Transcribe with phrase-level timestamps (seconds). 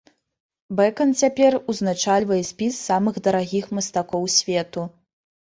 [0.77, 4.89] Бэкан цяпер узначальвае спіс самых дарагіх мастакоў свету.